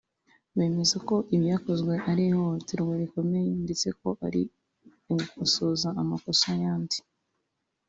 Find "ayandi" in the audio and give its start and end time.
6.55-6.97